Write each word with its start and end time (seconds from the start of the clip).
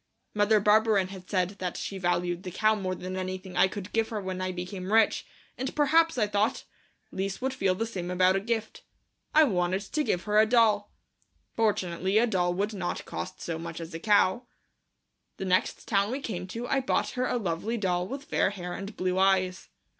Mother 0.33 0.59
Barberin 0.59 1.09
had 1.09 1.29
said 1.29 1.49
that 1.59 1.77
she 1.77 1.99
valued 1.99 2.41
the 2.41 2.49
cow 2.49 2.73
more 2.73 2.95
than 2.95 3.15
anything 3.15 3.55
I 3.55 3.67
could 3.67 3.93
give 3.93 4.09
her 4.09 4.19
when 4.19 4.41
I 4.41 4.51
became 4.51 4.91
rich, 4.91 5.27
and 5.59 5.75
perhaps, 5.75 6.17
I 6.17 6.25
thought, 6.25 6.63
Lise 7.11 7.39
would 7.39 7.53
feel 7.53 7.75
the 7.75 7.85
same 7.85 8.09
about 8.09 8.35
a 8.35 8.39
gift. 8.39 8.81
I 9.35 9.43
wanted 9.43 9.81
to 9.83 10.03
give 10.03 10.23
her 10.23 10.39
a 10.39 10.47
doll. 10.47 10.91
Fortunately 11.55 12.17
a 12.17 12.25
doll 12.25 12.55
would 12.55 12.73
not 12.73 13.05
cost 13.05 13.41
so 13.41 13.59
much 13.59 13.79
as 13.79 13.93
a 13.93 13.99
cow. 13.99 14.47
The 15.37 15.45
next 15.45 15.87
town 15.87 16.09
we 16.09 16.19
came 16.19 16.47
to 16.47 16.67
I 16.67 16.79
bought 16.79 17.11
her 17.11 17.27
a 17.27 17.37
lovely 17.37 17.77
doll 17.77 18.07
with 18.07 18.23
fair 18.25 18.49
hair 18.49 18.73
and 18.73 18.97
blue 18.97 19.19
eyes. 19.19 19.69